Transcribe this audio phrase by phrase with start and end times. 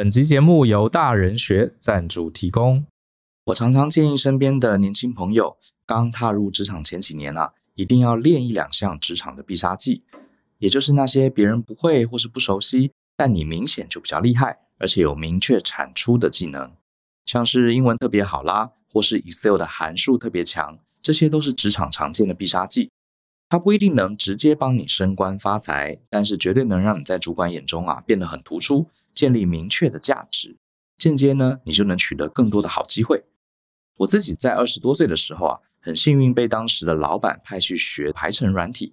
[0.00, 2.86] 本集节目由大人学赞助提供。
[3.44, 10.02] 我常常建议身边的年轻朋友，刚踏入职场前几年啊，一定要练一两项职场的必杀技，
[10.56, 16.72] 也就是那些别人不会或是不熟悉，但你明显就比较厉害，而且有明确产出的技能，
[17.26, 22.90] 像是英文特别好啦，或是 Excel 的函数特别强，这些都是职场常见的必杀技。
[23.50, 30.56] 它不一定能直接帮你升官发财，但是绝对能让你在主管眼中啊变得很突出，建立明确的价值。
[30.98, 33.24] 间接呢，你就能取得更多的好机会。
[33.96, 38.92] 我自己在二十多岁的时候啊，很幸运被当时的老板派去学排程软体。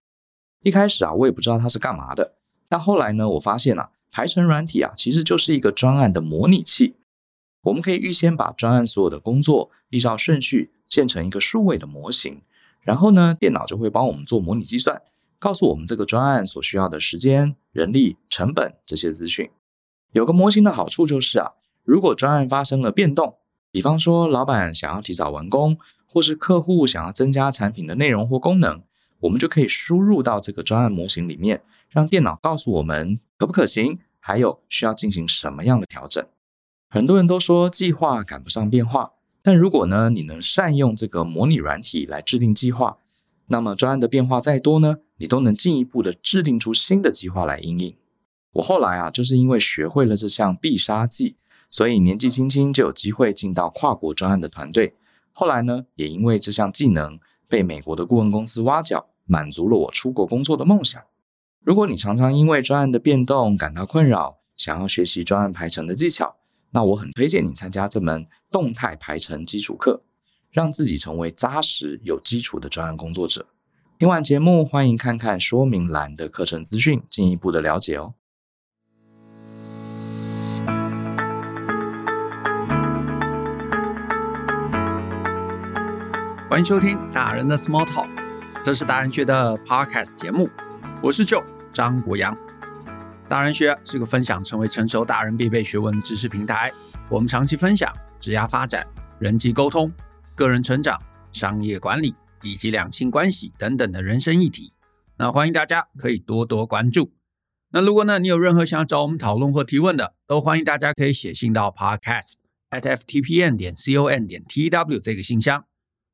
[0.63, 2.35] 一开始啊，我也不知道它是干嘛的，
[2.67, 6.95] 但后来呢，我发现啊，排程软体啊，其实就是一个专案的模拟器。
[7.63, 12.41] 我们可以预先把专案所有的工作依照顺序建成一个数位的模型。
[12.81, 15.01] 然后呢，电脑就会帮我们做模拟计算，
[15.39, 19.49] 告诉我们这个专案所需要的时间、人力、成本这些资讯。
[20.17, 21.51] 有个模型的好处就是啊，
[21.83, 23.35] 如果专案发生了变动，
[23.71, 28.81] 比方说老板想要提早完工，或是客户想要增加产品的内容或功能，
[29.19, 36.25] 我们就可以输入到这个专案模型里面，让电脑告诉我们可不可行，还有需要进行什么样的调整。
[36.89, 39.11] 很多人都说计划赶不上变化。
[39.43, 42.97] 但如果呢，你能善用这个模拟软体来制定计划，
[43.45, 47.95] 那么专案的变化再多呢，你都能进一步的制定出新的计划来应应。
[48.57, 51.35] 我后来啊，就是因为学会了这项必杀技，
[51.69, 54.95] 所以年纪轻轻就有机会进到跨国专案的团队。
[55.31, 60.99] 后来呢，也因为这项技能被美国的顾问公司挖角，满足了我出国工作的梦想。
[61.63, 66.35] 如果你常常因为专案的变动感到困扰，想要学习专案排程的技巧，
[66.71, 70.01] 那我很推荐你参加这门动态排程基础课，
[70.49, 73.45] 让自己成为扎实有基础的专案工作者。
[73.99, 78.15] 听完节目，欢迎看看说明栏的课程资讯，进一步的了解哦。
[86.57, 88.07] 欢迎收听大人的 Small Talk，
[88.65, 90.49] 这是大人学的 Podcast 节目，
[91.03, 92.35] 我是 Joe 张国洋。
[93.29, 96.73] 大人学是个分享成为成熟大人必备学问的知识平台。
[97.09, 98.83] 我们长期分享职业发展、
[99.19, 99.93] 人际沟通、
[100.33, 100.99] 个人成长、
[101.31, 104.73] 商业管理以及两性关系等等的人生议题。
[105.19, 107.13] 那欢迎大家可以多多关注。
[107.69, 112.33] 那如果呢，你有任何想要找我们讨论或提问的，都欢迎大家可以写信到 podcast
[112.71, 115.63] at ftpn 点 com 点 tw 这个信箱。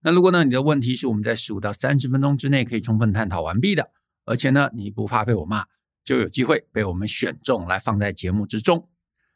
[0.04, 3.92] 那如果呢，你的问题是我们在十五到三十分钟之内可以充分探讨完毕的，
[4.26, 5.66] 而且呢，你不怕被我骂。
[6.04, 8.90] 就有机会被我们选中来放在节目之中。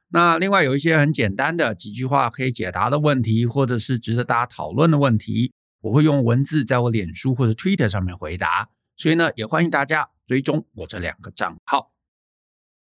[0.09, 8.69] 那另外有一些很简单的几句话可以解答的问题，或者是值得大家讨论的问题，我会用文字在我脸书或者 Twitter 上面回答。
[8.97, 11.93] 所以呢，也欢迎大家追踪我这两个账号。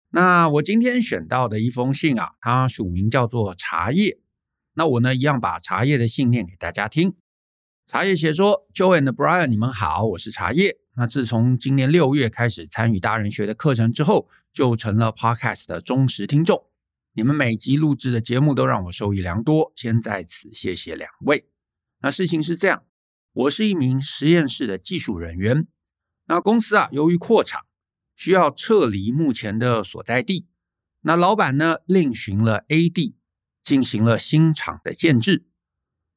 [0.09, 4.19] 那我今天选到的一封信啊，它署名叫做茶叶。
[4.73, 7.15] 那我呢，一样把茶叶的信念给大家听。
[7.87, 16.65] 茶叶写说：“Joe and Brian，你们好，我是茶叶。”那自从今年六月开始参与大人学的课程之后，就成了 Podcast 的忠实听众。
[17.13, 21.47] 你们每集录制的节目都让我受益良多，先在此谢谢两位。
[22.01, 22.83] 那事情是这样，
[23.31, 25.65] 我是一名实验室的技术人员。
[26.25, 27.67] 那公司啊，由于扩厂，
[28.17, 30.45] 需要撤离目前的所在地。
[31.03, 33.15] 那老板呢，另寻了 A 地，
[33.63, 35.46] 进行了新厂的建置。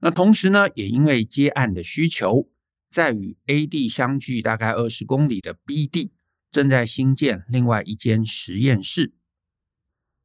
[0.01, 2.49] 那同时呢，也因为接案的需求。
[2.89, 6.11] 在与 A 地相距大概二十公里的 B 地，
[6.51, 9.13] 正在新建另外一间实验室。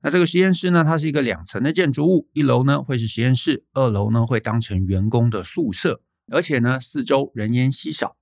[0.01, 8.17] 那这个实验室呢，它是一个两层的建筑物，一楼呢会是实验室，二楼呢会当成员工的宿舍，而且呢四周人烟稀少。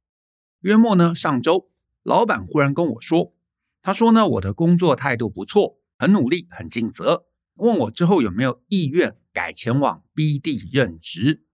[0.59, 1.69] 约莫呢上周，
[2.03, 3.33] 老板忽然跟我说，
[3.81, 11.45] 他说呢我的工作态度不错，很努力，很尽责，问我之后有没有意愿改前往 B 地任职。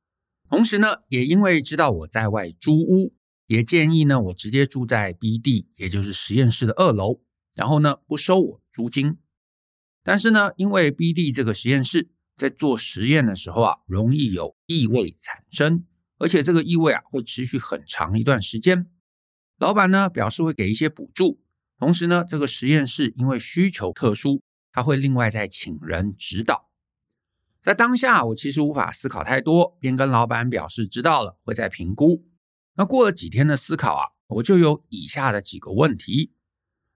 [0.49, 3.13] 同时呢，也因为知道我在外租屋，
[3.47, 7.21] 也建议呢我直接住在 B 地，也就是实验室的二楼，
[7.53, 9.17] 然后呢不收我租金。
[10.03, 15.85] 但是呢，因为 B 地这个实验室在做实验的时候啊，容易有异味产生，
[16.17, 18.89] 而且这个异味啊会持续很长一段时间。
[19.59, 21.41] 老板呢表示会给一些补助，
[21.77, 24.41] 同时呢这个实验室因为需求特殊，
[24.71, 26.69] 他会另外再请人指导。
[27.61, 32.25] 在当下，我其实无法思考太多，便跟老板表示知道了，会再评估。
[32.75, 36.31] 那过了几天的思考啊，我就有以下的几个问题，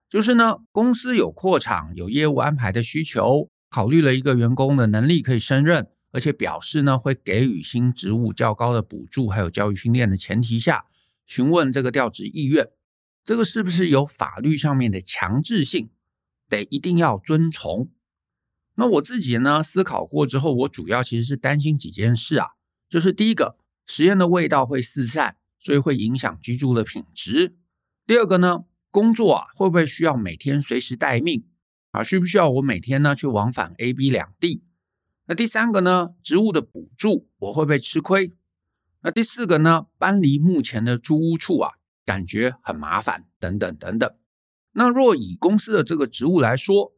[0.07, 10.85] 就是呢，公司有扩厂、有业务安排的需求，考虑了一个员工的能力可以胜任，而且表示呢会给予新职务较高的补助，还有教育训练的前提下，
[11.25, 12.69] 询问这个调职意愿，
[13.25, 15.89] 这个是不是有法律上面的强制性，
[16.49, 17.91] 得一定要遵从？
[18.75, 22.47] 那我自己呢，思考过之后，我主要其实是担心几件事啊，
[22.89, 27.55] 就是第一个，实验的味道会四散，所以会影响居住的品质。
[28.07, 31.45] 第二个呢，工作啊会不会需要每天随时待命
[31.91, 32.03] 啊？
[32.03, 34.63] 需不需要我每天呢去往返 A、B 两地？
[35.27, 38.33] 那第三个呢，职务的补助我会不会吃亏？
[39.01, 41.73] 那第四个呢，搬离目前的住屋处啊，
[42.03, 44.11] 感觉很麻烦，等等等等。
[44.73, 46.93] 那若以公司的这个职务来说，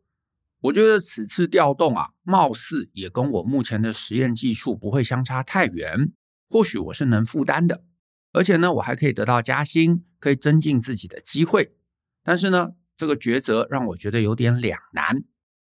[0.61, 6.11] 我觉得此次调动啊，貌似也跟我目前的实验技术不会相差太远，
[6.49, 7.83] 或许我是能负担的。
[8.31, 11.75] 而且呢，我还可以得到加薪，可以增进自己的机会。
[12.23, 15.23] 但是呢，这个抉择让我觉得有点两难。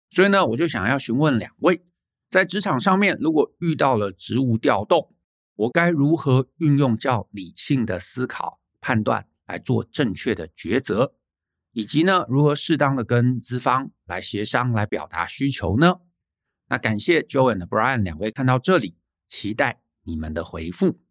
[0.10, 1.84] 所以呢，我就想要询问两位，
[2.30, 5.14] 在职场上面，如果遇到了职务调动，
[5.56, 11.16] 我该如何运用较理性的思考判断来做正确的抉择？
[11.76, 15.96] 以及呢，如何适当的跟资方来协商，来表达需求呢？
[16.70, 18.96] 那感谢 Joe and Brian 两位看到这里，
[19.28, 21.02] 期待你们的回复。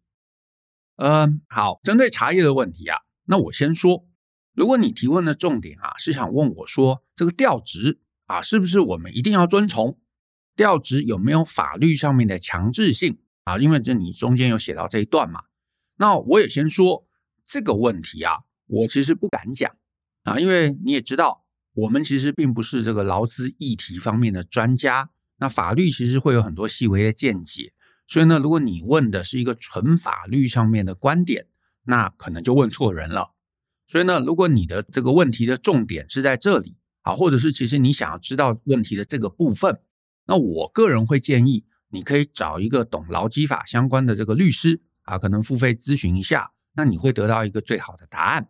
[0.95, 4.07] 嗯，好，针对茶叶的问题啊，那我先说，
[4.55, 9.99] 如果你提问的重点啊是想问我说，这个调职啊是不是我们一定要遵从？
[10.55, 13.59] 调职有没有法律上面的强制性啊？
[13.59, 15.43] 因为这你中间有写到这一段嘛。
[15.97, 17.05] 那我也先说
[17.45, 19.71] 这个问题啊，我其实不敢讲。
[20.25, 27.73] 啊，因为你也知道，我们其实并不是这个劳资议题方面的专家，那法律其实会有很多细微的见解，
[28.07, 31.45] 所以呢，如果你问的是一个纯法律上面的观点，
[31.83, 33.33] 那可能就问错人了。
[33.87, 39.79] 所以呢，如果你的这个问题的重点是在这里啊，或者是其实你想要知道问题的这个部分，
[40.25, 48.47] 那我个人会建议你可以找一个懂劳基法相关的这个律师啊，可能付费咨询一下，那你会得到一个最好的答案。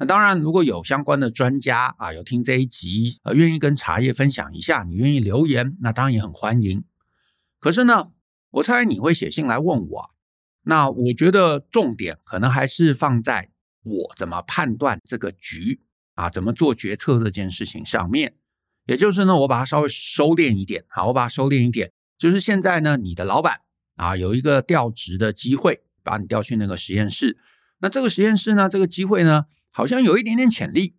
[0.00, 6.82] 那当然，如果有相关的专家啊，有听这一集，呃，愿意跟茶叶分享一下，你愿意留言，那当然也很欢迎。
[7.58, 8.10] 可是呢，
[8.52, 10.10] 我猜你会写信来问我，
[10.62, 13.50] 那我觉得重点可能还是放在
[13.82, 15.82] 我怎么判断这个局
[16.14, 18.36] 啊，怎么做决策这件事情上面。
[18.86, 23.60] 也就是呢，我把它稍微收敛一点，好，我把它收敛一点，就是现在呢，你的老板
[23.96, 27.36] 啊，有一个调职的机会，把你调去那个实验室。
[27.82, 30.96] 那这个实验室呢，这个机会呢，好像有一点点潜力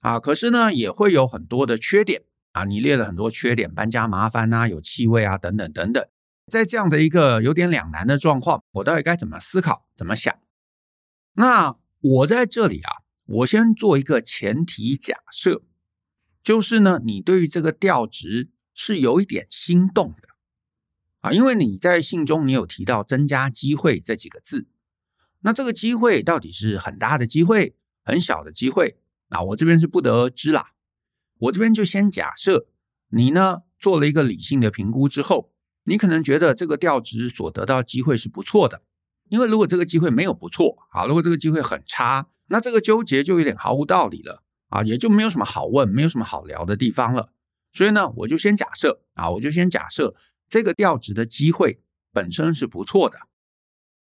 [0.00, 2.22] 啊，可是呢，也会有很多的缺点
[2.52, 2.64] 啊。
[2.64, 6.04] 你列了很多缺点，搬家麻烦啊，有气味啊，等等等等。
[6.46, 10.34] 在这样的一个有点两难的状况，我到底该怎么思考，怎么想？
[11.34, 12.90] 那我在这里啊，
[13.26, 15.62] 我先做一个前提假设，
[16.42, 20.28] 就是呢，你对于这个调职是有一点心动的
[21.20, 24.66] 啊，因为你在信中你有提到增加机会这几个字，
[25.40, 27.76] 那这个机会到底是很大的机会？
[28.04, 28.96] 很小的机会，
[29.28, 30.72] 那我这边是不得而知啦。
[31.38, 32.66] 我这边就先假设
[33.08, 35.52] 你呢做了一个理性的评估之后，
[35.84, 38.82] 你可能觉得这个调职所得到机会是不错的。
[39.28, 47.32] 因为如果这个机会没有不错，啊，如果这个机会很差，那这个纠结就有点毫无道理了啊，也就没有什么好问，没有什么好聊的地方了。
[47.72, 50.14] 所以呢，我就先假设啊，我就先假设
[50.48, 51.80] 这个调职的机会
[52.12, 53.20] 本身是不错的。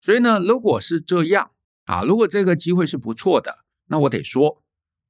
[0.01, 1.51] 所以呢，如果是这样
[1.85, 3.62] 啊，如果这个机会是不错的。
[3.93, 4.65] 那我得说，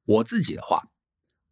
[0.07, 0.91] 我自己的话，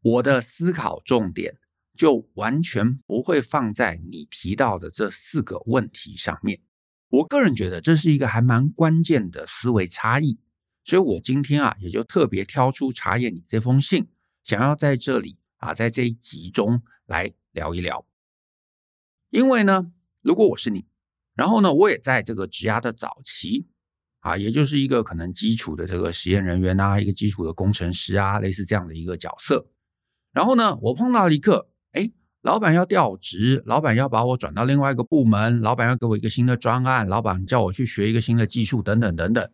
[0.03, 1.61] 我的思考重点
[1.95, 6.61] 就完全不会放在你提到的这四个问题上面。
[7.09, 10.41] 我个人觉得这是一个还蛮关键的思维差异，
[10.83, 14.09] 所以我今天啊也就特别挑出茶叶你这封信，
[14.43, 18.05] 想要在这里啊在这一集中来聊一聊。
[19.29, 20.85] 因为呢，如果我是你，
[21.35, 23.69] 然后呢，我也在这个职涯的早期。
[24.21, 29.67] 啊，也就是一个可能基础的这个实验人员啊，一个基础的工程师啊，类似这样的一个角色。
[30.33, 32.11] 然后呢，我碰到一个，哎，
[32.43, 39.51] 老板要调职，老板要把我转到另外一个部门，老板要给我一个新的专案，老板叫我去学一个新的技术，等等等等。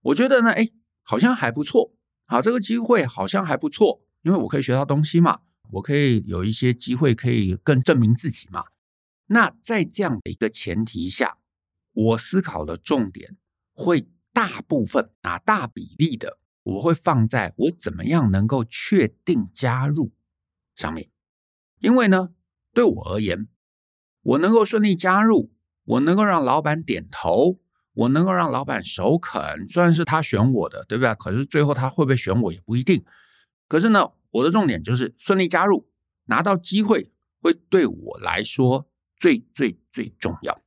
[0.00, 0.68] 我觉得呢，哎，
[1.02, 1.94] 好像还不错。
[2.26, 5.40] 好，这个机会好像还不错，因为我可以学到东西嘛，
[5.72, 8.64] 我可以有一些机会可以更证明自己嘛。
[9.26, 11.36] 那在这样的一个前提下，
[11.92, 13.36] 我思考的重点。
[13.78, 20.10] 会大部分啊，大比例的，我会放在我怎么样能够确定加入
[20.74, 21.08] 上面，
[21.78, 22.30] 因为呢，
[22.74, 23.46] 对我而言，
[24.22, 25.52] 我能够顺利加入，
[25.84, 27.60] 我能够让老板点头，
[27.92, 31.14] 我能够让老板首肯，虽然是他选我的，对不对？
[31.14, 33.04] 可是最后他会不会选我也不一定。
[33.68, 35.88] 可是呢，我的重点就是顺利加入，
[36.24, 40.60] 拿到机会，会对我来说最最最重要，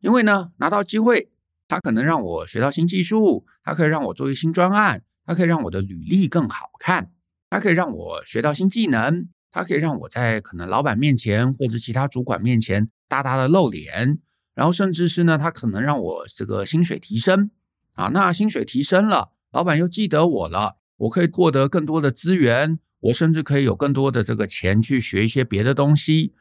[0.00, 1.31] 因为呢，拿到机会。
[1.68, 7.10] 它可能让我学到新技术，它可以让我做一个新专案，它可以让我的履历更好看，
[7.48, 14.18] 它可以让我学到新技能，它可以让我在可能老板面前或者其他主管面前大大的露脸，
[14.54, 17.50] 然后甚至是呢，它可能让我这个薪水提升
[17.94, 18.08] 啊。
[18.08, 26.34] 那薪水提升了，老板又记得我了，我可以获得更多的资源，我甚至可以有更多的这个钱去学一些别的东西。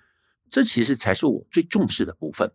[0.49, 2.51] 这其实才是我最重视的部分。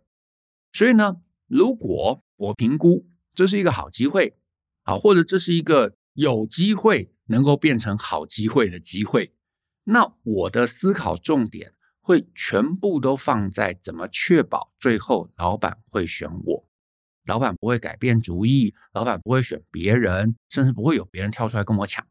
[0.72, 4.36] 所以呢，如果我评估这是一个好机会
[4.82, 9.32] 啊，或者这是一个有机会能够变成好机会的机会。
[9.84, 16.68] 那我的思考重点会全部都放在怎么确保最后老板会选我，
[17.24, 22.04] 老板不会改变主意，老板不会选别人，甚至不会有别人跳出来跟我抢。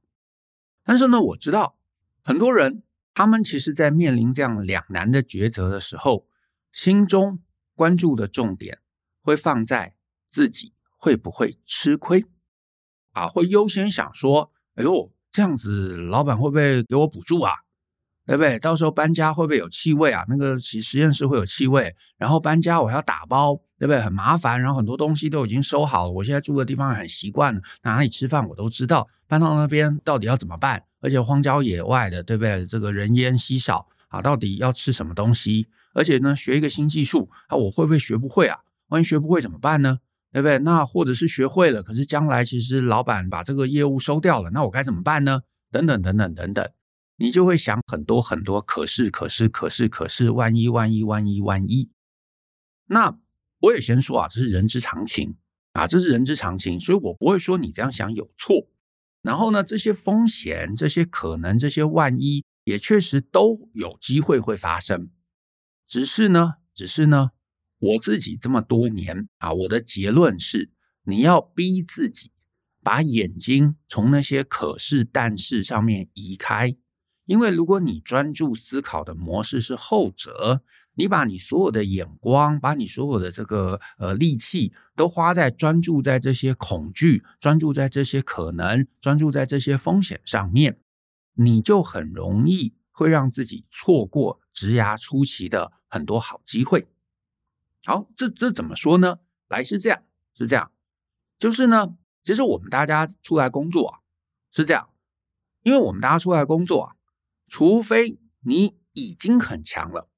[0.84, 1.78] 但是呢，我知道
[2.22, 6.28] 很多人他们其实在面临这样两难的抉择的时候，
[6.72, 7.40] 心中
[7.74, 8.80] 关注的重点
[9.26, 9.96] 会放在
[10.30, 12.24] 自己会不会吃亏
[13.14, 17.52] 啊，会优先想说，哎呦，这样子老板会不会给我补助啊？
[18.28, 18.60] 对不对？
[18.60, 20.24] 到时候搬家会不会有气味啊？
[20.28, 24.00] 那个实实验室会有气味，然后搬家我要打包，对不对？
[24.00, 30.84] 很麻烦，然后很多东西都已经收好了，我现在住的地方很习惯了，哪里吃饭我都知道，搬到那边到底要怎么办？
[31.02, 32.64] 而且荒郊野外的，对不对？
[32.66, 35.68] 这个人烟稀少啊，到底要吃什么东西？
[35.94, 38.60] 而且呢，学一个新技术啊，我会不会学不会啊？
[38.90, 40.00] 万一学不会怎么办呢？
[40.32, 40.60] 对不对？
[40.60, 45.42] 那或者是学会了，可是将来其实老板把这个业务收掉了，那我该怎么办呢？
[45.72, 46.70] 等等等等等等。
[47.18, 51.90] 你就会想很多很多，可是可是可是可是，万一万一万一万一。
[52.88, 53.18] 那
[53.62, 55.38] 我也先说啊，这是人之常情
[55.72, 58.68] 啊，这是人之常情，所以我不会说你这样想有错。
[59.22, 65.10] 然后呢，这些风险、这些可能、这些万一，也确实都有机会会发生。
[65.88, 67.32] 只是呢，只是呢，
[67.86, 70.72] 我自己这么多年啊，我的结论是，
[71.04, 72.32] 你要逼自己
[72.82, 76.76] 把眼睛从那些可是但是上面移开。
[77.26, 80.64] 因为如果你专注思考的模式是后者，
[80.96, 90.80] 你把你所有的眼光，把你所有的这个呃力气都花在专注在这些恐惧、专注在这些可能、专注在这些风险上面，
[91.34, 96.88] 你就很容易会让自己错过职涯初期的很多好机会。
[97.86, 99.20] 好，这这怎么说呢？
[99.48, 100.72] 来，是这样，是这样，
[101.38, 104.00] 就是呢，其实我们大家出来工作啊，
[104.52, 104.90] 是这样，
[105.62, 106.96] 因为我们大家出来工作啊。
[107.48, 110.10] 除非你已经很强了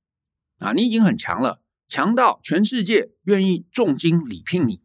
[0.60, 4.82] 啊，你已经很强了，强到全世界愿意重金礼聘你，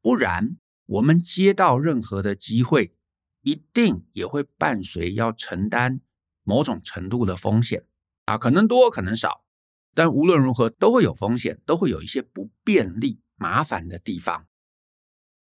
[0.00, 0.56] 不然
[0.86, 2.94] 我们接到任何的机会，
[3.42, 6.00] 一定也会伴随要承担
[6.44, 7.84] 某种程度的风险
[8.26, 9.44] 啊，可能多可能少，
[9.94, 14.46] 但无论如何都会有风险，都会有一些不便利、麻烦的地方。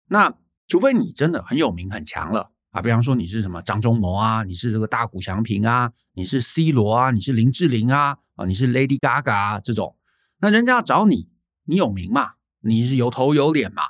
[0.08, 0.38] 那
[0.68, 2.52] 除非你真的很有名、很强了。
[2.72, 9.98] 啊，比方说你是什么张忠谋啊，你是这个大谷翔平啊，你是 C 罗啊，你是林志玲啊，啊，你是 Lady Gaga 啊，这种，
[10.40, 11.30] 那人家要找你，
[11.64, 13.84] 你有名嘛，你是有头有脸嘛，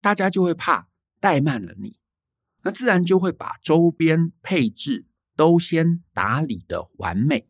[0.00, 0.88] 大家就会怕
[1.20, 1.98] 怠慢了你，
[2.62, 7.48] 那自然就会把周边配置都先打理的完美，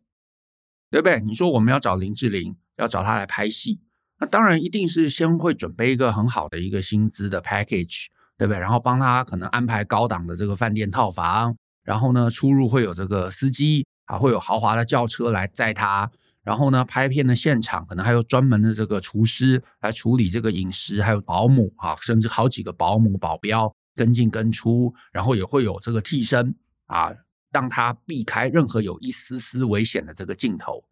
[0.92, 1.20] 对不对？
[1.22, 3.80] 你说我们要找林志玲，要找她来拍戏，
[4.20, 8.06] 那当然一定是先会准备一个很好的一个薪资的 package。
[8.38, 8.58] 对不对？
[8.58, 16.10] 然后帮她可能安排高档的这个饭店套房，然后呢，出入会有这个司机啊，会有豪华的轿车来载她，
[16.42, 26.52] 然后呢，拍片的现场可能还有专门的这个厨师来处理这个饮食，还有保姆啊，甚至好几个保姆保镖跟进跟出，然后也会有这个替身
[26.86, 27.12] 啊，
[27.52, 30.84] 让他避开任何有一丝丝危险的这个镜头。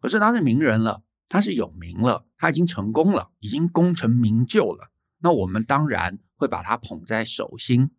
[0.00, 4.90] 可是他是名人了，他是有名了，他已经成功了，已经功成名就了。
[5.18, 7.90] 那我们当然会把他捧在手心，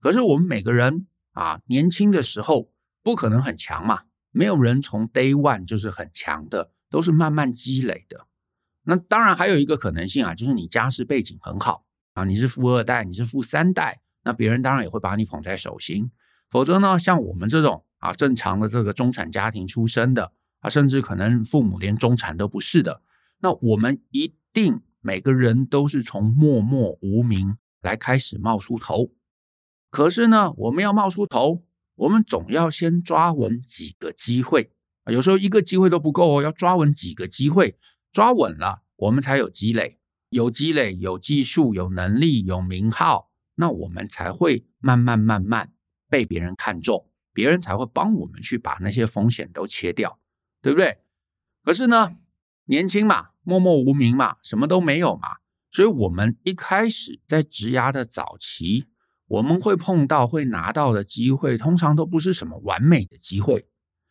[0.00, 2.72] 可是我们每个人啊，年轻的时候
[3.02, 8.26] 不可能很强嘛，没有人从 day one 就是很强的，都是慢慢积累的。
[8.84, 11.84] 那当然还有一个可能性啊，就是你家世背景很好
[12.14, 16.10] 啊，你是富二代，你是富三代，那别人当然也会把你捧在手心。
[16.50, 23.02] 否则呢，像我们这种啊，正常的这个中产家庭出身的啊，甚至可能父母连中产都不是的，
[23.40, 24.82] 那我们一定。
[25.02, 29.12] 每个人都是从默默无名来开始冒出头，
[29.88, 31.62] 可是呢，我们要冒出头，
[31.94, 34.72] 我们总要先抓稳几个机会。
[35.08, 37.78] 有时候一个机会都不够哦，要抓稳几个机会，
[38.10, 40.00] 抓稳了，我们才有积累，
[40.30, 45.70] 有积累，有技术，有能力，有名号，那我们才会慢慢慢慢
[46.08, 50.18] 被别人看中，别人才会帮我们去把那些风险都切掉，
[50.60, 50.98] 对不对？
[51.62, 52.16] 可是呢，
[52.64, 53.30] 年轻嘛。
[53.48, 55.36] 默默无名嘛，什么都没有嘛，
[55.70, 58.86] 所以我们一开始在职涯的早期，
[59.28, 63.68] 我们会碰到会拿到的机会，通常都不是什么完美的机会，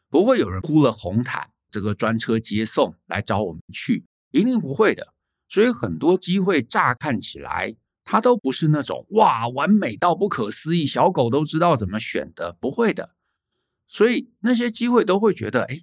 [0.09, 5.13] 不会有人铺了红毯，这个专车接送来找我们去，一定不会的。
[5.49, 13.15] 所以很多机会乍看起来，它都不是那种哇，完美到不可思议，小狗都知道怎么选的，不会的。
[13.87, 15.81] 所以那些机会都会觉得，哎，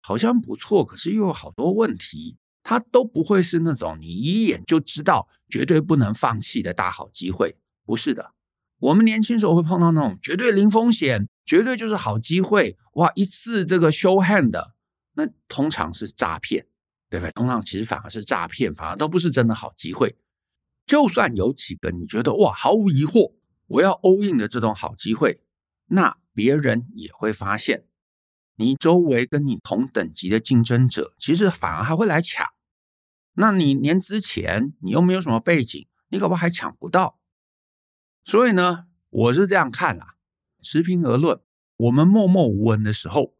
[0.00, 2.36] 好像不错，可是又有好多问题。
[2.62, 8.32] 它都不会是那种你一眼就知道绝对不能放弃的大好机会，不是的。
[8.78, 14.74] 我们年轻时候会碰到那种绝对零风险，绝对就是好机会，哇，一次这个 show hand 的，
[15.14, 16.66] 那通常是诈骗，
[17.08, 17.32] 对不对？
[17.32, 20.14] 通常其实反而是诈骗，反而都不是真的好机会。
[20.90, 23.34] 就算有几个你觉得哇，毫无疑惑，
[23.68, 25.40] 我要 all in 的这种好机会，
[25.86, 27.84] 那别人也会发现。
[28.56, 32.44] 你周围跟你同等级的竞争者，其实反而还会来抢。
[33.34, 37.20] 那你年资浅，你又没有什么背景，你搞不好还抢不到。
[38.24, 40.16] 所以呢，我是这样看啦，
[40.60, 41.40] 持平而论，
[41.76, 43.36] 我们默默无闻的时候，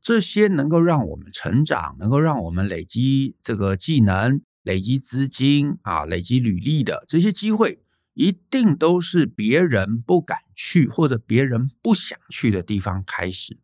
[0.00, 7.78] 这些能够让我们成长、能够让我们累积这个技能、累积资金啊、累积履历的这些机会，
[8.14, 13.60] 一定都是别人不敢去或者别人不想去的地方开始。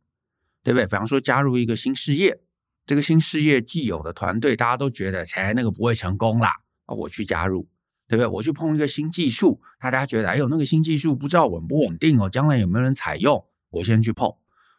[0.62, 0.84] 对不对？
[0.84, 2.38] 比方说加入一个新事业，
[2.84, 6.52] 这个新事业既有的团队，大家都觉得，哎，那个不会成功啦，
[6.86, 7.66] 我去加入，
[8.06, 8.26] 对不对？
[8.26, 13.42] 我去碰一个新技术，大家觉得，哎呦，那个新技术不知道稳不稳定哦，将来有没有人采用？
[13.70, 14.30] 我先去碰。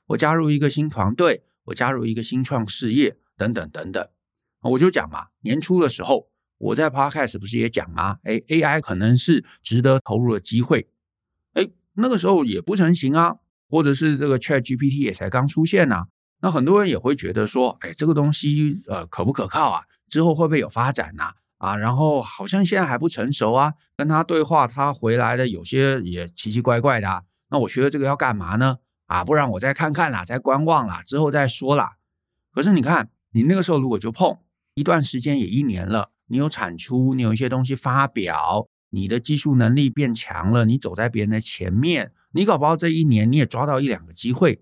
[0.10, 4.08] 我加入一个新团队，我加入一个新创事业，等等等等，
[4.62, 8.20] 我就讲嘛，年初的时候，我在 Podcast 不是也讲吗？
[8.24, 10.90] 哎，AI 可能是值得投入的机会，
[11.54, 13.38] 哎，那个时候也不成型啊。
[13.74, 16.08] 或者是这个 ChatGPT 也才刚出现呐，
[16.42, 19.86] 那很多人也会觉得说，哎，这个东西呃可不可靠啊？
[20.10, 21.36] 之后会不会有发展呐？
[21.58, 27.24] 啊，然后好像现在还不成熟啊，跟他对话，他回来的有些也奇奇怪怪的啊。
[27.50, 28.80] 那我学了这个要干嘛呢？
[29.08, 31.94] 啊，不然我再看看啦，再观望啦，之后再说啦。
[32.54, 34.38] 可是你看，你那个时候如果就碰
[34.74, 42.14] 一段时间，也一年了，你有产出，你有一些东西发表，你的技术能力变强了，你走在别人的前面。
[42.34, 44.62] 你搞不好这一年你也抓到一两个机会，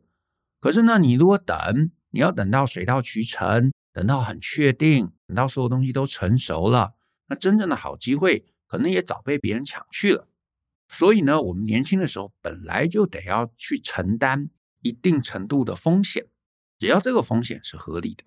[0.60, 6.96] 可是呢，你如果等，你要等到水到渠成，等到很确定，等到所有东西都成熟了，
[7.28, 10.28] 那真正的好机会可能也早被别人抢去了。
[10.88, 14.50] 所以呢，我们年轻的时候本来就得要去承担
[14.82, 16.26] 一定程度的风险，
[16.80, 18.24] 只要这个风险是合理的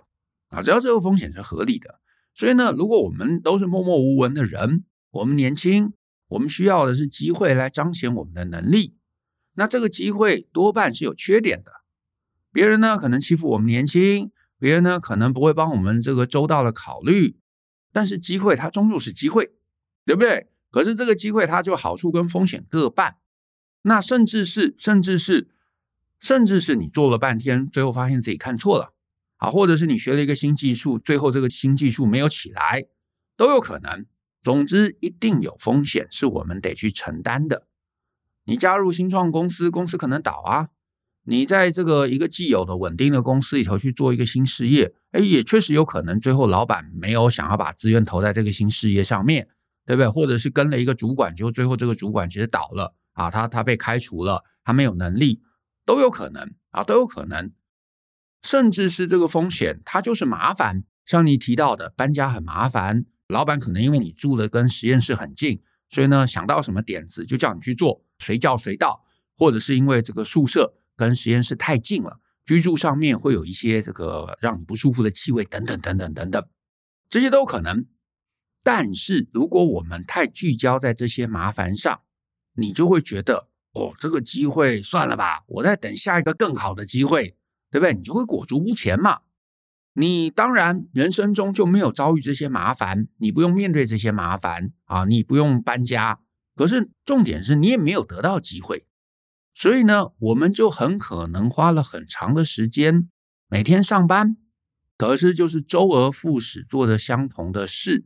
[0.52, 2.00] 啊，只要这个风险是合理的。
[2.34, 5.92] 所以呢，如果我们都是默默无闻的人，我们年轻，
[6.28, 8.94] 我们需要的是机会来彰显我们的能力。
[9.54, 11.70] 那这个机会多半是有缺点的，
[12.52, 17.36] 别人呢可能欺负我们年轻，别人呢可能不会帮我们这个周到的考虑，
[17.92, 19.52] 但是机会它终究是机会，
[20.06, 20.48] 对不对？
[20.70, 23.16] 可是这个机会它就好处跟风险各半，
[23.82, 25.50] 那甚至是甚至是
[26.18, 28.94] 甚至是你做了半天，最后发现自己看错了
[29.42, 32.84] 啊，或者是你学了一个新技术，最后这个新技术没有起来，
[33.36, 34.06] 都有可能。
[34.40, 37.66] 总之，一定有风险是我们得去承担的。
[38.44, 40.68] 你加入新创公司，公司可能倒啊。
[41.24, 49.48] 你在这个一个既有的稳定的公司里头去做一个新事业，哎，也确实有可能最后老板没有想要把资源投在这个新事业上面，
[49.86, 50.08] 对不对？
[50.08, 55.40] 或者是跟了一个主管，结果最后这个主管其实倒了啊，他他被开除了，他没有能力，
[55.84, 57.52] 都有可能啊，都有可能。
[58.42, 65.62] 甚至是这个风险，它就是麻烦，像你提到的搬家很麻烦，老板可能因为你住的跟实验室很近。
[65.88, 69.04] 所以呢，想到什么点子就叫你去做，随叫随到，
[69.36, 76.48] 或者是因为这个宿舍跟实验室太近了，居住上面会有一些这个让你不舒服的气味等等等等等等，
[77.10, 77.84] 这些都可能。
[78.62, 82.00] 但是如果我们太聚焦在这些麻烦上，
[82.54, 87.36] 你就会觉得哦，这个机会算了吧，我在等下一个更好的机会，
[87.72, 87.94] 对不对？
[87.94, 89.22] 你就会裹足不前嘛。
[89.94, 96.20] 你当然人生中就没有遭遇这些麻烦，你不用面对这些麻烦啊，你不用搬家。
[96.54, 98.86] 可是重点是你也没有得到机会，
[99.54, 103.08] 所以呢，我们就很可能花了很长的时间
[103.48, 104.36] 每天上班，
[104.98, 108.04] 可是就是周而复始做着相同的事，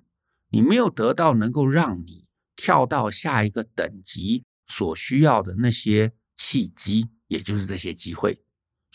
[0.50, 8.40] 你没有得到能够让你跳到下一个等级所需要的那些契机，也就是这些机会，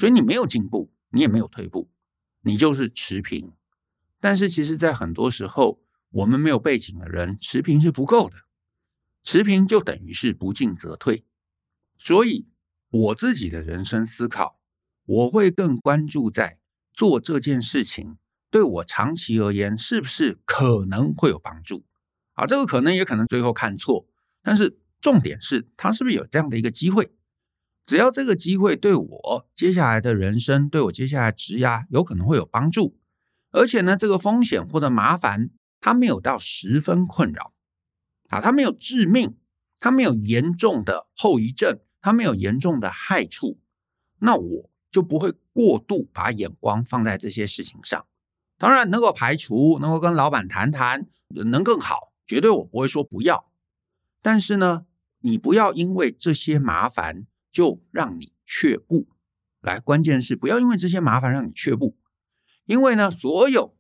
[0.02, 1.92] 所以你没有进步，你也没有退步。
[2.42, 3.54] 你就是持平，
[4.20, 8.38] 但是其实，在很多时候，我们没有背景的人，持平是不够的。
[9.22, 11.24] 持平就等于是不进则退。
[12.00, 12.48] 所以，
[12.90, 14.60] 我自己的人生思考，
[15.06, 16.58] 我会更关注在
[16.92, 18.18] 做这件事情
[18.50, 21.86] 对我长期而言是不是可能会有帮助。
[22.34, 24.08] 啊，这个可能也可能最后看错，
[24.42, 27.12] 但是重点是它是不是有这样的一个机会。
[27.86, 32.98] 只要这个机会对我接下来的人生，对我接下来职涯有可能会有帮助，
[33.52, 37.54] 而且呢，这个风险或者麻烦，它没有到十分困扰，
[38.30, 39.36] 啊，它没有致命，
[39.80, 43.60] 它没有严重的后遗症，它没有严重的害处，
[44.20, 48.06] 那我就不会过度把眼光放在这些事情上。
[48.58, 53.52] 当然，能够排除，能够跟老板谈谈，能更好，绝对我不会说不要。
[54.22, 54.86] 但是呢，
[55.22, 59.10] 你不要因为这些麻烦就让你却步。
[59.62, 61.98] 来，关键是不要因为这些麻烦让你却步，
[62.66, 63.76] 因为呢，所有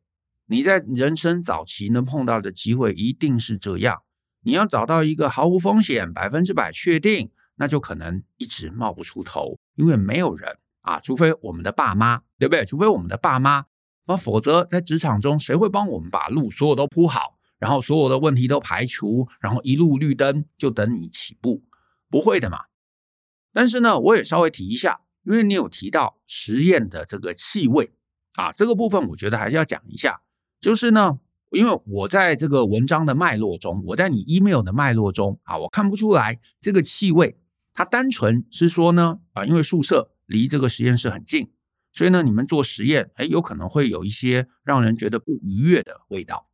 [0.46, 4.04] 你在人生早期能碰到的机会一定是这样。
[4.44, 12.66] 你要找到一个毫无风险、百分之百确定，那就可能一直冒不出头，因为没有人啊，除非我们的爸妈，对不对？
[12.66, 13.66] 除非我们的爸妈，
[14.08, 17.38] 那否则在职场中，谁会帮我们把路所有都铺好？
[17.60, 21.64] 然后所有的问题都排除，然后一路绿灯就等你起步，
[22.10, 22.58] 不会的嘛。
[23.54, 27.92] 但是呢，我也稍微提一下，因为你有提到实验的这个气味
[28.36, 30.22] 啊，这个部分我觉得还是要讲一下。
[30.60, 37.38] 就是呢，因为我在这个文章的脉络中，我在你 email 的脉络中啊，我看不出来这个气味，
[37.74, 41.52] 它单纯是说呢啊，因为宿舍离这个实验室很近，
[41.92, 46.48] 所以呢，你们做实验，哎，有可能会有一些让人觉得不愉悦的味道。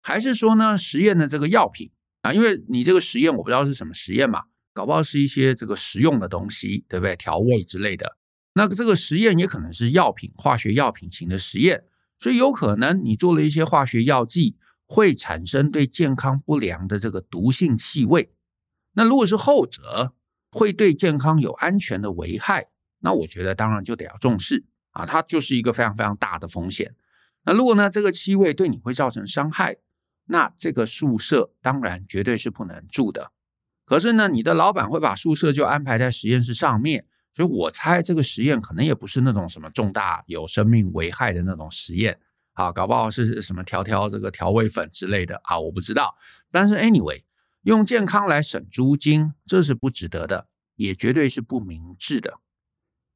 [0.00, 1.90] 还是说呢，实验的这个药品
[2.22, 4.44] 啊，因为你这个实验我不知道是什么实验嘛，
[4.78, 7.16] 搞不好是一些这个食用的东西，对不对？
[7.16, 8.16] 调味之类的。
[8.54, 11.82] 那这个实验也可能是药品、化学药品型的实验，
[12.20, 18.30] 所以有可能你做了一些化学药剂，会产生对健康不良的这个毒性气味。
[18.92, 20.14] 那如果是后者，
[20.52, 22.68] 会对健康有安全的危害，
[23.00, 26.94] 那我觉得当然就得要重视啊，它就是一个非常非常大的风险。
[27.42, 29.78] 那如果呢，这个气味对你会造成伤害，
[30.26, 33.32] 那这个宿舍当然绝对是不能住的。
[33.88, 42.18] 可是呢，你的老板会把宿舍就安排在实验室上面，所以我猜这个实验可能也不是那种什么重大有生命危害的那种实验
[42.52, 46.14] 啊，搞不好是什么调调这个调味粉之类的啊，我不知道。
[46.50, 47.22] 但是 anyway，
[47.62, 52.40] 用健康来省租金，这是不值得的，也绝对是不明智的。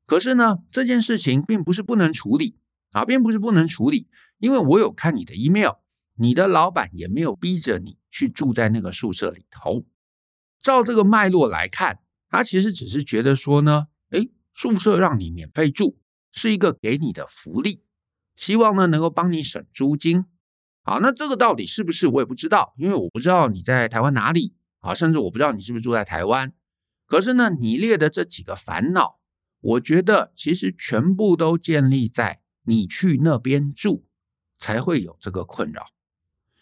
[0.07, 2.57] 可是呢，这件事情并不是不能处理
[2.93, 4.09] 啊，并不是不能处理，
[4.39, 5.83] 因为我有看你的 email。
[6.17, 9.87] 你的老板也没有逼着你去住在那个宿舍里头。
[10.63, 11.99] 照这个脉络来看，
[12.29, 15.99] 他其实只是觉得说呢，诶，宿舍让你免费住
[16.31, 17.83] 是一个给你的福利，
[18.37, 20.25] 希望呢能够帮你省租金。
[20.85, 26.53] 好，那这个到底是不是我也不知道，因为我不知道你在台湾哪里啊，甚至我不知道你是不是住在台湾。
[27.07, 29.19] 可是呢，你列的这几个烦恼，
[29.61, 34.07] 我觉得其实全部都建立在你去那边住
[34.59, 35.89] 才会有这个困扰。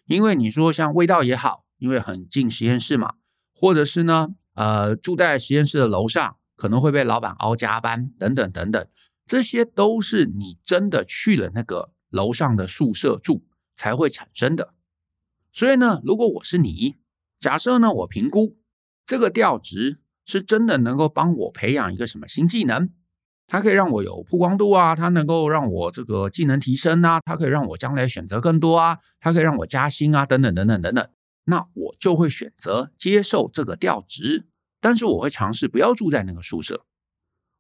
[0.06, 3.14] 因为你说像味道也好，因为很近实验室嘛，
[3.60, 8.88] 或者是呢，呃，住在实验室的楼上，可能会被老板熬加班等等等等，
[9.26, 13.44] 这些都是你真的去了那个楼上的宿舍住
[13.76, 14.72] 才会产生的。
[15.52, 16.96] 所以呢，如果我是你，
[17.38, 18.56] 假设呢，我评估
[19.04, 22.88] 这个调职是真的能够帮我培养一个什么新技能。
[23.46, 31.06] 它可以让我有曝光度啊，它能够让我这个技能提升啊，它可以让我将来选择更多啊，它可以让我加薪啊，等等等等等等。
[31.50, 34.46] 那我就会选择接受这个调职，
[34.80, 36.86] 但是我会尝试不要住在那个宿舍，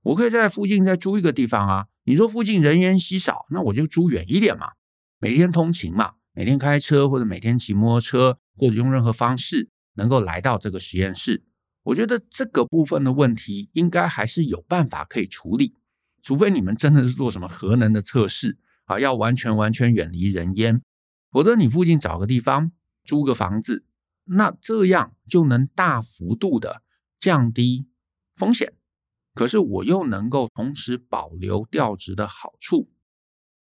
[0.02, 1.88] 我可以在附近再租一个地方啊。
[2.04, 4.68] 你说附近人烟稀少，那我就租远一点嘛，
[5.18, 11.42] 每天通勤嘛，每天开车或者每天骑摩托车，或者用任何方式能够来到这个实验室。
[11.82, 15.74] 我觉得这个部分的问题应该还是有办法可以处理。
[16.22, 20.80] 除非你们真的是做什么核能的测试啊，要完全完全远离人烟，
[21.32, 22.72] 否则你附近找个地方
[23.04, 23.84] 租个房子，
[24.24, 26.82] 那这样就能大幅度的
[27.18, 27.88] 降低
[28.36, 28.74] 风险。
[29.34, 32.90] 可是我又能够同时保留调职的好处。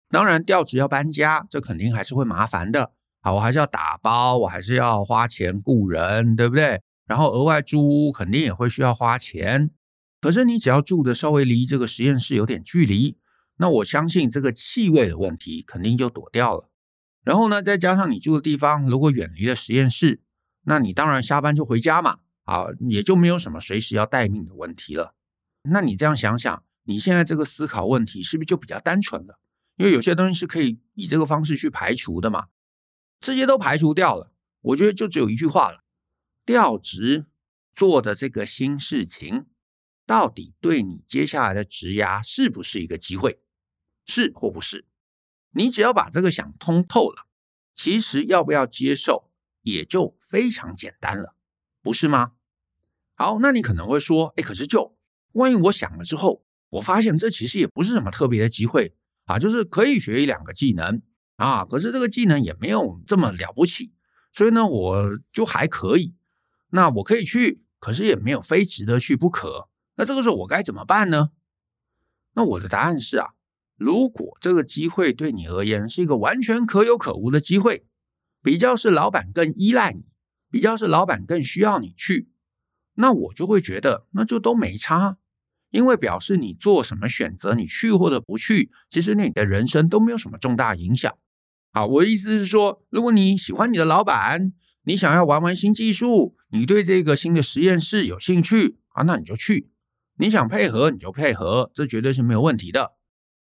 [0.09, 6.81] 当然，调职要搬家，这肯定还是会麻烦的啊，我还是要打包，我还是要花钱雇人，对不对？
[7.07, 9.71] 然后额外租屋肯定也会需要花钱。
[10.21, 13.19] 可是你只要住的稍微离这个实验室有点距离，
[13.57, 16.68] 那我相信这个气味的问题肯定就躲掉了。
[17.23, 20.23] 然后呢，再加上你住的地方如果远离了实验室，
[20.63, 25.15] 那你当然下班就回家嘛，啊，也就没有什么随时要待命的问题了。
[25.71, 29.39] 那你这样想想，你现在这个思考问题是不是就比较单纯了？
[29.77, 32.49] 因为有些东西是可以以这个方式去排除的嘛。
[33.21, 35.85] 这些都排除掉了，我觉得就只有一句话了：
[36.47, 37.27] 调职
[37.73, 39.47] 做的这个新事情。
[40.07, 43.41] 到底对你接下来的职涯是不是一个机会？
[44.07, 44.87] 是或不是？
[45.53, 47.27] 你只要把这个想通透了，
[47.75, 49.31] 其实要不要接受
[49.63, 51.35] 也就非常简单了，
[51.83, 52.33] 不是吗？
[53.15, 54.97] 好，那你可能会说，哎，可是就
[55.33, 61.03] 万一我想了之后，我发现这其实也不是什么特别的机会啊，就是可以学一两个技能
[61.37, 63.93] 啊，可是这个技能也没有这么了不起，
[64.33, 66.15] 所以呢，我就还可以。
[66.71, 69.69] 那我可以去，可是也没有非值得去不可。
[69.97, 71.31] 那这个时候我该怎么办呢？
[72.35, 73.31] 那我的答案是啊，
[73.79, 77.87] 如果这个机会对你而言是一个完全可有可无的机会，
[78.43, 80.05] 比较是老板更依赖你，
[80.51, 82.29] 比较是老板更需要你去，
[82.95, 85.19] 那我就会觉得那就都没差，
[85.71, 91.17] 因为表示你做什么选择，你去或者不去，其实你的人生都没有什么重大影响。
[91.73, 99.71] 好，我的意思是说，如果你喜欢你的老板，你想要玩玩新技术，你对这个新的实验室有兴趣啊，那你就去。
[100.17, 102.98] 你想配合你就配合，这绝对是没有问题的。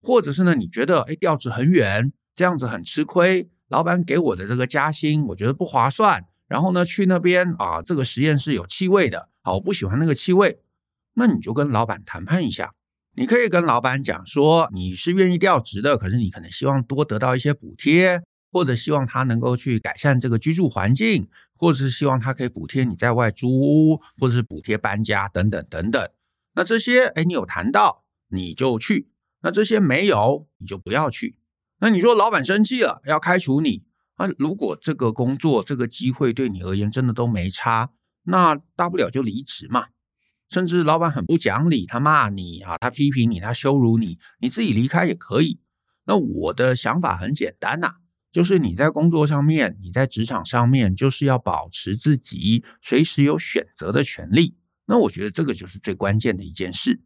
[0.05, 6.25] 或者是呢，你觉得哎调职很远，这样子很吃亏，老板给我的这个加薪我觉得不划算。
[6.47, 10.61] 然后呢，去那边啊，这个实验室有气味的，好，我不喜欢那个气味，
[11.15, 12.75] 那你就跟老板谈判一下。
[13.17, 18.23] 你可以跟老板讲说，你是愿意调职的，可是你可能希望多得到一些补贴。
[18.53, 26.09] 或者希望他能够去改善这个居住环境，或者是希望他可以补贴你在外租屋，或者是补贴搬家等等等等。
[26.55, 29.09] 那这些，哎，你有谈到你就去；
[29.45, 31.37] 那这些没有，你就不要去。
[31.81, 34.27] 那你说老板生气了，要开除你啊？
[34.39, 37.91] 如果这个工作这个机会对你而言真的都没差，
[38.23, 39.89] 那大不了就离职嘛。
[40.49, 45.61] 甚至老板很不讲理，他骂你啊，他批评你，他羞辱你，你自己离开也可以。
[46.07, 47.97] 那我的想法很简单呐。
[48.33, 54.57] 就是你在工作上面，你在职场上面，就是要保持自己随时有选择的权利。
[54.87, 57.03] 那我觉得这个就是最关键的一件事。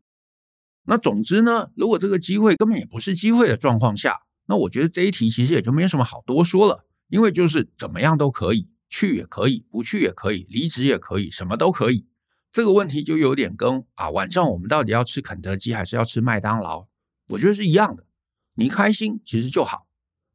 [0.91, 12.07] 那总之呢，如果这个机会根本也不是机会的状况下，那我觉得这一题其实也就没什么好多说了，因为就是怎么样都可以，去也可以，不去也可以，离职也可以，什么都可以。
[12.51, 16.87] 这个问题就有点跟啊，晚上我们到底要吃肯德基还是要吃麦当劳，
[17.29, 18.07] 我觉得是一样的。
[18.55, 19.87] 你开心其实就好。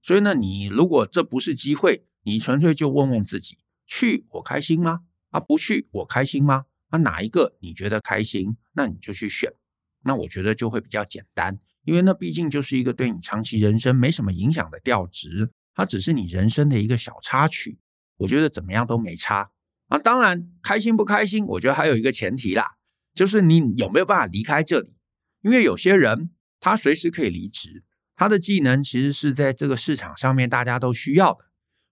[0.04, 5.00] 所以呢，你如果这不是机会，你纯粹就问问自己：去我开心吗？
[5.32, 6.66] 啊，不去我开心吗？
[6.90, 9.52] 啊，哪一个你觉得开心，那你就去选。
[10.04, 17.80] 那我觉得就会比较简单，因为那毕竟就是一个对你长期人生没什么影响的调职，它只是你人生的一个小插曲。
[18.18, 19.52] 我觉得怎么样都没差
[19.88, 19.98] 啊。
[19.98, 22.76] 当然，开心不开心，我觉得还有一个前提啦，
[23.14, 24.94] 就是你有没有办法离开这里。
[25.42, 27.84] 因为有些人他随时可以离职。
[28.16, 31.46] 他的技能其实是在这个市场上面大家都需要的，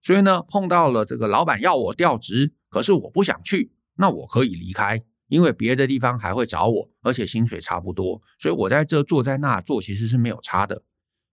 [0.03, 10.83] 所以呢，碰到了这个老板要我调职，可是我不想去，那我可以离开，因为别的地方还会找我，而且薪水差不多，所以我在这做在那做其实是没有差的。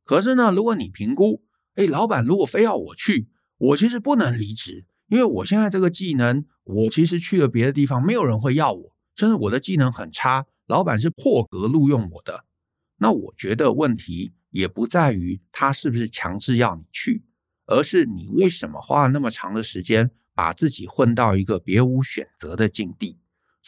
[0.04, 1.42] 可是呢，如果你评估，
[1.74, 12.44] 哎，老板如果非要我去，我其实不能离职，因为我现在这个技能，我其实去了别的地方，没有人会要我，甚至我的技能很差，老板是破格录用我的，
[12.98, 14.34] 那我觉得问题。
[14.50, 17.22] 也不在于他是不是强制要你去，
[17.66, 23.18] 而是你为什么花了那么长的时间把自己混到一个别无选择的境地。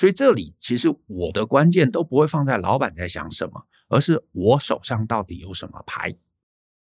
[0.01, 6.17] 所以这里其实我的关键都不会放在老板在想什么，而是我手上到底有什么牌。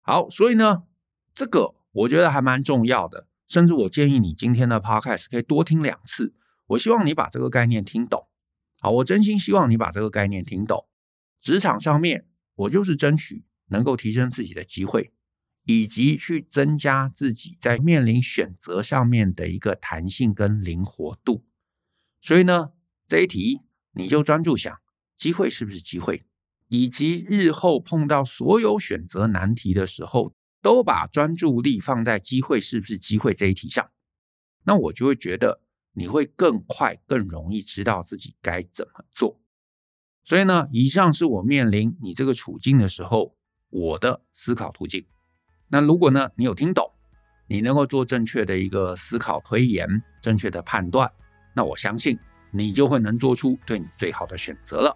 [0.01, 0.83] 好，所以呢，
[1.33, 6.33] 这个我觉得还蛮重要的，甚至我建议你今天的 podcast 可以多听两次。
[6.65, 8.27] 我希望你把这个概念听懂。
[8.81, 10.85] 好，我真心希望你把这个概念听懂。
[11.39, 13.45] 职场上面，我就是争取。
[13.69, 15.13] 能够提升自己的机会，
[15.63, 21.45] 以及去增加自己在面临选择上面的一个弹性跟灵活度。
[22.19, 22.73] 所以呢，
[23.07, 23.61] 这一题
[23.93, 24.75] 你就专注想，
[25.15, 26.25] 机会是不是机会，
[26.69, 33.89] 以及日后碰到所有选择难题的时候，都把专注力放在机会是不是机会这一题上。
[34.63, 35.61] 那我就会觉得
[35.93, 39.39] 你会更快、更容易知道自己该怎么做。
[40.23, 43.35] 所以呢，以上是我面临你这个处境的时候。
[43.71, 45.05] 我的思考途径。
[45.67, 46.89] 那如果呢，你有听懂，
[47.49, 49.85] 你能够做正确的一个思考推演，
[50.21, 51.11] 正确的判断，
[51.53, 52.17] 那我相信
[52.57, 54.95] 你就会能做出对你最好的选择了。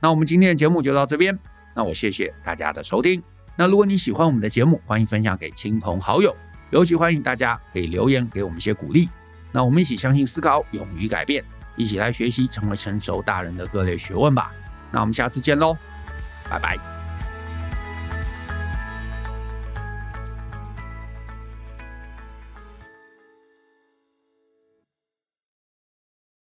[0.00, 1.38] 那我们今天的节目就到这边。
[1.74, 3.22] 那我谢谢大家的收听。
[3.56, 6.34] 那如果你喜欢我们的节目，欢迎分享给亲朋好友，
[6.70, 9.08] 尤其欢迎大家可以留言给我们一些鼓励。
[9.52, 11.44] 那我们一起相信思考，勇于改变，
[11.76, 14.52] 一起来学习成为成熟大人的各类学问吧。
[14.90, 15.76] 那我们下次见喽，
[16.48, 16.99] 拜拜。